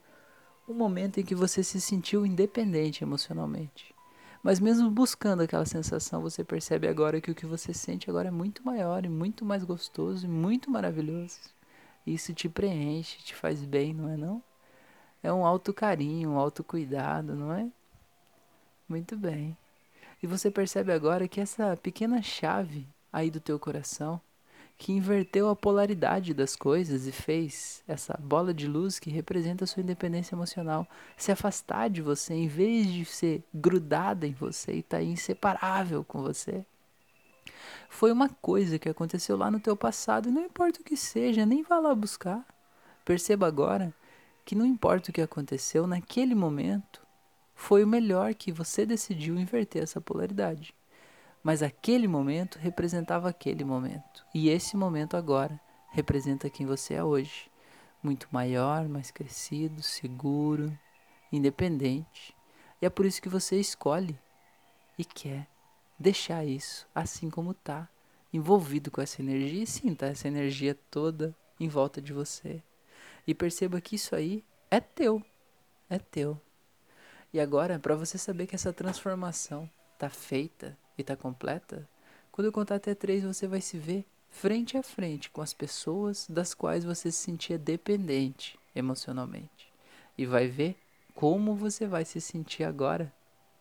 um 0.67 0.73
momento 0.73 1.19
em 1.19 1.23
que 1.23 1.35
você 1.35 1.63
se 1.63 1.79
sentiu 1.79 2.25
independente 2.25 3.03
emocionalmente. 3.03 3.93
Mas 4.43 4.59
mesmo 4.59 4.91
buscando 4.91 5.41
aquela 5.41 5.65
sensação, 5.65 6.21
você 6.21 6.43
percebe 6.43 6.87
agora 6.87 7.21
que 7.21 7.31
o 7.31 7.35
que 7.35 7.45
você 7.45 7.73
sente 7.73 8.09
agora 8.09 8.27
é 8.27 8.31
muito 8.31 8.63
maior 8.63 9.05
e 9.05 9.09
muito 9.09 9.43
mais 9.45 9.63
gostoso 9.63 10.25
e 10.25 10.29
muito 10.29 10.69
maravilhoso. 10.69 11.39
Isso 12.05 12.33
te 12.33 12.47
preenche, 12.47 13.17
te 13.23 13.35
faz 13.35 13.63
bem, 13.63 13.93
não 13.93 14.09
é 14.09 14.17
não? 14.17 14.43
É 15.23 15.33
um 15.33 15.45
alto 15.45 15.73
carinho, 15.73 16.31
um 16.31 16.37
alto 16.37 16.63
cuidado, 16.63 17.35
não 17.35 17.51
é? 17.51 17.67
Muito 18.87 19.17
bem. 19.17 19.57
E 20.21 20.27
você 20.27 20.51
percebe 20.51 20.91
agora 20.91 21.27
que 21.27 21.41
essa 21.41 21.75
pequena 21.77 22.21
chave 22.21 22.87
aí 23.11 23.31
do 23.31 23.39
teu 23.39 23.57
coração 23.57 24.21
que 24.77 24.91
inverteu 24.91 25.49
a 25.49 25.55
polaridade 25.55 26.33
das 26.33 26.55
coisas 26.55 27.07
e 27.07 27.11
fez 27.11 27.83
essa 27.87 28.17
bola 28.21 28.53
de 28.53 28.67
luz 28.67 28.99
que 28.99 29.09
representa 29.09 29.63
a 29.63 29.67
sua 29.67 29.81
independência 29.81 30.35
emocional 30.35 30.87
se 31.15 31.31
afastar 31.31 31.89
de 31.89 32.01
você 32.01 32.33
em 32.33 32.47
vez 32.47 32.87
de 32.87 33.05
ser 33.05 33.43
grudada 33.53 34.27
em 34.27 34.33
você 34.33 34.73
e 34.73 34.79
estar 34.79 34.97
tá 34.97 35.03
inseparável 35.03 36.03
com 36.03 36.21
você. 36.21 36.65
Foi 37.87 38.11
uma 38.11 38.27
coisa 38.27 38.77
que 38.77 38.89
aconteceu 38.89 39.37
lá 39.37 39.49
no 39.49 39.59
teu 39.59 39.77
passado 39.77 40.27
e 40.27 40.31
não 40.31 40.41
importa 40.41 40.81
o 40.81 40.83
que 40.83 40.97
seja, 40.97 41.45
nem 41.45 41.63
vá 41.63 41.79
lá 41.79 41.95
buscar. 41.95 42.45
Perceba 43.05 43.47
agora 43.47 43.93
que 44.43 44.55
não 44.55 44.65
importa 44.65 45.09
o 45.09 45.13
que 45.13 45.21
aconteceu 45.21 45.87
naquele 45.87 46.35
momento, 46.35 47.01
foi 47.55 47.83
o 47.83 47.87
melhor 47.87 48.35
que 48.35 48.51
você 48.51 48.85
decidiu 48.85 49.39
inverter 49.39 49.81
essa 49.81 50.01
polaridade. 50.01 50.74
Mas 51.45 51.61
aquele 51.61 52.07
momento 52.07 52.57
representava 52.57 53.29
aquele 53.29 53.63
momento. 53.63 54.25
E 54.33 54.49
esse 54.49 54.75
momento 54.75 55.15
agora 55.15 55.61
representa 55.91 56.49
quem 56.49 56.65
você 56.65 56.95
é 56.95 57.03
hoje. 57.03 57.51
Muito 58.01 58.27
maior, 58.31 58.87
mais 58.87 59.11
crescido, 59.11 59.83
seguro, 59.83 60.75
independente. 61.31 62.35
E 62.81 62.85
é 62.87 62.89
por 62.89 63.05
isso 63.05 63.21
que 63.21 63.29
você 63.29 63.59
escolhe 63.59 64.17
e 64.97 65.05
quer 65.05 65.45
deixar 65.99 66.43
isso 66.43 66.87
assim 66.95 67.29
como 67.29 67.53
tá, 67.53 67.87
envolvido 68.33 68.89
com 68.89 68.99
essa 68.99 69.21
energia 69.21 69.61
e 69.61 69.67
sinta 69.67 70.07
essa 70.07 70.27
energia 70.27 70.75
toda 70.89 71.35
em 71.59 71.67
volta 71.67 72.01
de 72.01 72.11
você. 72.11 72.63
E 73.27 73.35
perceba 73.35 73.79
que 73.79 73.97
isso 73.97 74.15
aí 74.15 74.43
é 74.71 74.79
teu. 74.79 75.23
É 75.91 75.99
teu. 75.99 76.41
E 77.31 77.39
agora, 77.39 77.77
para 77.77 77.93
você 77.93 78.17
saber 78.17 78.47
que 78.47 78.55
essa 78.55 78.73
transformação 78.73 79.69
tá 79.99 80.09
feita, 80.09 80.75
e 80.97 81.01
está 81.01 81.15
completa, 81.15 81.87
quando 82.31 82.47
eu 82.47 82.51
contar 82.51 82.75
até 82.75 82.93
três, 82.93 83.23
você 83.23 83.47
vai 83.47 83.61
se 83.61 83.77
ver 83.77 84.05
frente 84.29 84.77
a 84.77 84.83
frente 84.83 85.29
com 85.29 85.41
as 85.41 85.53
pessoas 85.53 86.27
das 86.29 86.53
quais 86.53 86.83
você 86.83 87.11
se 87.11 87.19
sentia 87.19 87.57
dependente 87.57 88.59
emocionalmente. 88.75 89.71
E 90.17 90.25
vai 90.25 90.47
ver 90.47 90.77
como 91.13 91.55
você 91.55 91.87
vai 91.87 92.03
se 92.03 92.19
sentir 92.19 92.63
agora 92.63 93.13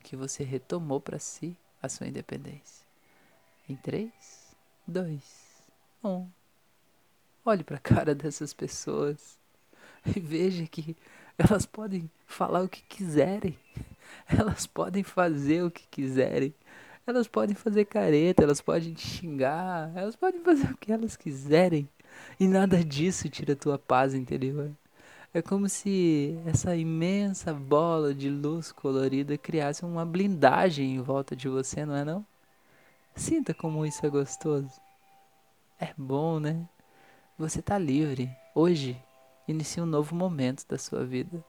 que 0.02 0.16
você 0.16 0.42
retomou 0.42 1.00
para 1.00 1.18
si 1.18 1.56
a 1.80 1.88
sua 1.88 2.08
independência. 2.08 2.84
Em 3.68 3.76
3, 3.76 4.12
2, 4.86 5.22
1. 6.02 6.28
Olhe 7.44 7.62
para 7.62 7.76
a 7.76 7.80
cara 7.80 8.14
dessas 8.16 8.52
pessoas 8.52 9.38
e 10.04 10.18
veja 10.18 10.66
que 10.66 10.96
elas 11.38 11.64
podem 11.64 12.10
falar 12.26 12.62
o 12.62 12.68
que 12.68 12.82
quiserem, 12.82 13.58
elas 14.26 14.66
podem 14.66 15.02
fazer 15.02 15.62
o 15.64 15.70
que 15.70 15.86
quiserem, 15.88 16.54
elas 17.06 17.28
podem 17.28 17.54
fazer 17.54 17.84
careta, 17.84 18.42
elas 18.42 18.60
podem 18.60 18.92
te 18.94 19.06
xingar, 19.06 19.92
elas 19.94 20.16
podem 20.16 20.40
fazer 20.42 20.70
o 20.70 20.76
que 20.76 20.92
elas 20.92 21.16
quiserem 21.16 21.88
e 22.38 22.46
nada 22.46 22.82
disso 22.84 23.28
tira 23.28 23.56
tua 23.56 23.78
paz 23.78 24.14
interior. 24.14 24.70
É 25.32 25.42
como 25.42 25.68
se 25.68 26.38
essa 26.46 26.76
imensa 26.76 27.52
bola 27.52 28.14
de 28.14 28.30
luz 28.30 28.70
colorida 28.70 29.36
criasse 29.36 29.84
uma 29.84 30.06
blindagem 30.06 30.94
em 30.94 31.02
volta 31.02 31.34
de 31.34 31.48
você, 31.48 31.84
não 31.84 31.96
é 31.96 32.04
não? 32.04 32.24
Sinta 33.16 33.52
como 33.52 33.84
isso 33.84 34.06
é 34.06 34.08
gostoso. 34.08 34.70
É 35.80 35.92
bom, 35.96 36.38
né? 36.38 36.68
Você 37.36 37.58
está 37.58 37.76
livre. 37.76 38.30
Hoje 38.54 38.96
inicia 39.48 39.82
um 39.82 39.86
novo 39.86 40.14
momento 40.14 40.64
da 40.68 40.78
sua 40.78 41.04
vida. 41.04 41.44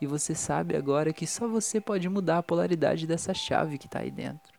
E 0.00 0.06
você 0.06 0.34
sabe 0.34 0.74
agora 0.74 1.12
que 1.12 1.26
só 1.26 1.46
você 1.46 1.78
pode 1.78 2.08
mudar 2.08 2.38
a 2.38 2.42
polaridade 2.42 3.06
dessa 3.06 3.34
chave 3.34 3.78
que 3.78 3.86
está 3.86 4.00
aí 4.00 4.10
dentro. 4.10 4.55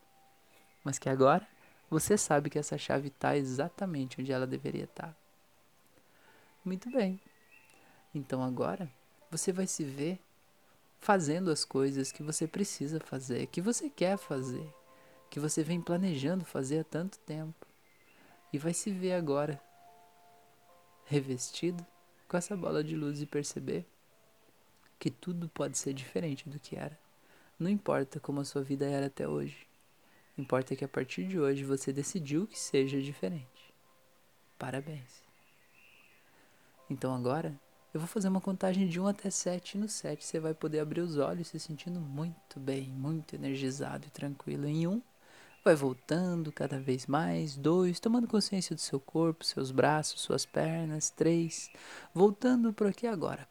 Mas 0.88 0.98
que 0.98 1.10
agora 1.10 1.46
você 1.90 2.16
sabe 2.16 2.48
que 2.48 2.58
essa 2.58 2.78
chave 2.78 3.08
está 3.08 3.36
exatamente 3.36 4.22
onde 4.22 4.32
ela 4.32 4.46
deveria 4.46 4.84
estar. 4.84 5.08
Tá. 5.08 5.16
Muito 6.64 6.90
bem. 6.90 7.20
Então 8.14 8.42
agora 8.42 8.90
você 9.30 9.52
vai 9.52 9.66
se 9.66 9.84
ver 9.84 10.18
fazendo 10.98 11.50
as 11.50 11.62
coisas 11.62 12.10
que 12.10 12.22
você 12.22 12.46
precisa 12.46 12.98
fazer, 13.00 13.48
que 13.48 13.60
você 13.60 13.90
quer 13.90 14.16
fazer, 14.16 14.74
que 15.28 15.38
você 15.38 15.62
vem 15.62 15.78
planejando 15.78 16.42
fazer 16.42 16.78
há 16.78 16.84
tanto 16.84 17.18
tempo. 17.18 17.66
E 18.50 18.56
vai 18.56 18.72
se 18.72 18.90
ver 18.90 19.12
agora 19.12 19.62
revestido 21.04 21.86
com 22.26 22.34
essa 22.34 22.56
bola 22.56 22.82
de 22.82 22.96
luz 22.96 23.20
e 23.20 23.26
perceber 23.26 23.86
que 24.98 25.10
tudo 25.10 25.50
pode 25.50 25.76
ser 25.76 25.92
diferente 25.92 26.48
do 26.48 26.58
que 26.58 26.76
era. 26.76 26.98
Não 27.58 27.68
importa 27.68 28.18
como 28.18 28.40
a 28.40 28.44
sua 28.46 28.62
vida 28.62 28.86
era 28.86 29.08
até 29.08 29.28
hoje. 29.28 29.67
Importa 30.38 30.76
que 30.76 30.84
a 30.84 30.88
partir 30.88 31.26
de 31.26 31.38
hoje 31.38 31.64
você 31.64 31.92
decidiu 31.92 32.46
que 32.46 32.58
seja 32.58 33.02
diferente. 33.02 33.74
Parabéns. 34.58 35.22
Então 36.88 37.14
agora 37.14 37.58
eu 37.92 38.00
vou 38.00 38.08
fazer 38.08 38.28
uma 38.28 38.40
contagem 38.40 38.86
de 38.86 39.00
1 39.00 39.08
até 39.08 39.28
7 39.28 39.74
e 39.74 39.80
no 39.80 39.88
7 39.88 40.24
você 40.24 40.38
vai 40.38 40.54
poder 40.54 40.80
abrir 40.80 41.00
os 41.00 41.18
olhos 41.18 41.48
se 41.48 41.58
sentindo 41.58 42.00
muito 42.00 42.60
bem, 42.60 42.88
muito 42.88 43.34
energizado 43.34 44.06
e 44.06 44.10
tranquilo. 44.10 44.66
Em 44.66 44.86
1, 44.86 45.02
Vai 45.64 45.74
voltando 45.74 46.52
cada 46.52 46.78
vez 46.80 47.06
mais. 47.06 47.56
Dois, 47.56 48.00
tomando 48.00 48.26
consciência 48.26 48.74
do 48.74 48.80
seu 48.80 48.98
corpo, 48.98 49.44
seus 49.44 49.70
braços, 49.70 50.20
suas 50.20 50.46
pernas. 50.46 51.10
Três, 51.10 51.70
voltando 52.14 52.72
por 52.72 52.86
aqui 52.86 53.06
agora. 53.06 53.46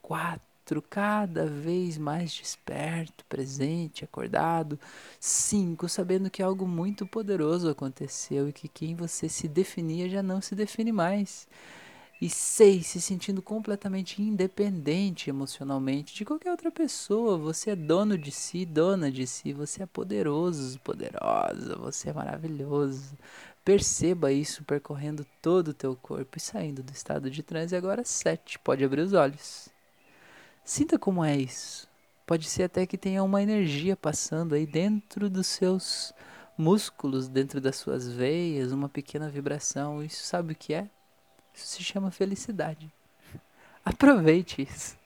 Quatro, 0.67 0.81
cada 0.81 1.45
vez 1.45 1.97
mais 1.97 2.33
desperto, 2.33 3.23
presente, 3.29 4.03
acordado. 4.03 4.77
Cinco, 5.17 5.87
sabendo 5.87 6.29
que 6.29 6.43
algo 6.43 6.67
muito 6.67 7.07
poderoso 7.07 7.69
aconteceu 7.69 8.49
e 8.49 8.53
que 8.53 8.67
quem 8.67 8.93
você 8.93 9.29
se 9.29 9.47
definia 9.47 10.09
já 10.09 10.21
não 10.21 10.41
se 10.41 10.55
define 10.55 10.91
mais. 10.91 11.47
E 12.21 12.29
seis, 12.29 12.87
se 12.87 12.99
sentindo 12.99 13.41
completamente 13.41 14.21
independente 14.21 15.29
emocionalmente 15.29 16.13
de 16.13 16.25
qualquer 16.25 16.51
outra 16.51 16.69
pessoa. 16.69 17.37
Você 17.37 17.69
é 17.69 17.75
dono 17.75 18.17
de 18.17 18.31
si, 18.31 18.65
dona 18.65 19.09
de 19.09 19.25
si. 19.25 19.53
Você 19.53 19.83
é 19.83 19.85
poderoso, 19.85 20.77
poderosa. 20.81 21.77
Você 21.77 22.09
é 22.09 22.13
maravilhoso. 22.13 23.17
Perceba 23.63 24.33
isso 24.33 24.65
percorrendo 24.65 25.25
todo 25.41 25.69
o 25.69 25.73
teu 25.73 25.95
corpo 25.95 26.37
e 26.37 26.41
saindo 26.41 26.83
do 26.83 26.91
estado 26.91 27.31
de 27.31 27.41
transe. 27.41 27.73
Agora 27.73 28.03
sete, 28.03 28.59
pode 28.59 28.83
abrir 28.83 29.01
os 29.01 29.13
olhos. 29.13 29.76
Sinta 30.67 30.99
como 30.99 31.23
é 31.23 31.33
isso. 31.33 31.89
Pode 32.25 32.45
ser 32.49 32.63
até 32.63 32.85
que 32.85 32.97
tenha 32.97 33.23
uma 33.23 33.41
energia 33.41 33.95
passando 33.95 34.53
aí 34.53 34.67
dentro 34.67 35.29
dos 35.29 35.47
seus 35.47 36.13
músculos, 36.57 37.29
dentro 37.29 37.61
das 37.61 37.77
suas 37.77 38.11
veias, 38.11 38.73
uma 38.73 38.89
pequena 38.89 39.29
vibração. 39.29 40.03
Isso 40.03 40.25
sabe 40.25 40.51
o 40.51 40.55
que 40.57 40.73
é? 40.73 40.89
Isso 41.53 41.67
se 41.67 41.83
chama 41.85 42.11
felicidade. 42.11 42.91
Aproveite 43.85 44.61
isso. 44.61 44.97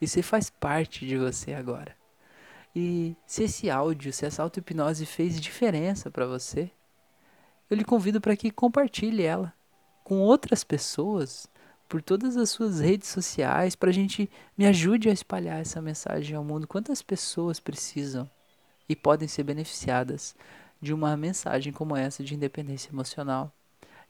Isso 0.00 0.22
faz 0.22 0.50
parte 0.50 1.04
de 1.04 1.18
você 1.18 1.52
agora. 1.52 1.96
E 2.72 3.16
se 3.26 3.42
esse 3.42 3.68
áudio, 3.68 4.12
se 4.12 4.24
essa 4.24 4.44
auto-hipnose 4.44 5.04
fez 5.04 5.40
diferença 5.40 6.12
para 6.12 6.26
você, 6.28 6.70
eu 7.68 7.76
lhe 7.76 7.84
convido 7.84 8.20
para 8.20 8.36
que 8.36 8.52
compartilhe 8.52 9.24
ela 9.24 9.52
com 10.04 10.20
outras 10.20 10.62
pessoas 10.62 11.48
por 11.88 12.02
todas 12.02 12.36
as 12.36 12.50
suas 12.50 12.80
redes 12.80 13.08
sociais 13.08 13.74
para 13.74 13.88
a 13.88 13.92
gente 13.92 14.30
me 14.56 14.66
ajude 14.66 15.08
a 15.08 15.12
espalhar 15.12 15.60
essa 15.60 15.80
mensagem 15.80 16.36
ao 16.36 16.44
mundo. 16.44 16.66
Quantas 16.66 17.00
pessoas 17.00 17.58
precisam 17.58 18.28
e 18.88 18.94
podem 18.94 19.26
ser 19.26 19.42
beneficiadas 19.42 20.36
de 20.80 20.92
uma 20.92 21.16
mensagem 21.16 21.72
como 21.72 21.96
essa 21.96 22.22
de 22.22 22.34
independência 22.34 22.90
emocional? 22.90 23.50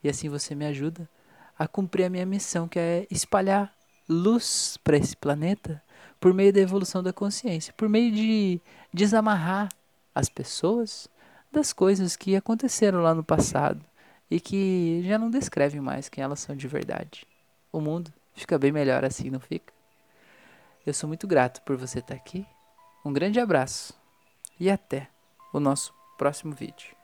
E 0.03 0.09
assim 0.09 0.29
você 0.29 0.55
me 0.55 0.67
ajuda 0.67 1.09
a 1.57 1.69
cumprir 1.69 2.05
a 2.05 2.11
minha 2.11 2.27
missão, 2.27 2.67
que 2.67 2.79
é 2.79 3.07
espalhar 3.11 3.73
luz 4.09 4.79
para 4.83 4.97
esse 4.97 5.17
planeta 5.17 5.83
por 6.21 6.35
meio 6.35 6.53
da 6.53 6.61
evolução 6.61 7.03
da 7.03 7.13
consciência, 7.13 7.73
por 7.77 7.89
meio 7.89 8.11
de 8.11 8.61
desamarrar 8.93 9.69
as 10.13 10.29
pessoas 10.29 11.09
das 11.53 11.73
coisas 11.73 12.17
que 12.17 12.35
aconteceram 12.35 13.03
lá 13.03 13.15
no 13.15 13.23
passado 13.23 13.85
e 14.31 14.41
que 14.41 15.03
já 15.07 15.17
não 15.17 15.31
descrevem 15.31 15.81
mais 15.81 16.09
quem 16.09 16.23
elas 16.25 16.41
são 16.41 16.57
de 16.57 16.67
verdade. 16.67 17.28
O 17.73 17.81
mundo 17.81 18.13
fica 18.35 18.59
bem 18.59 18.73
melhor 18.73 19.05
assim, 19.05 19.31
não 19.31 19.41
fica? 19.41 19.73
Eu 20.87 20.95
sou 20.95 21.07
muito 21.07 21.27
grato 21.27 21.61
por 21.63 21.77
você 21.77 21.99
estar 21.99 22.15
aqui. 22.15 22.47
Um 23.05 23.13
grande 23.13 23.39
abraço 23.39 23.95
e 24.59 24.71
até 24.71 25.09
o 25.53 25.61
nosso 25.61 25.93
próximo 26.17 26.55
vídeo. 26.55 26.98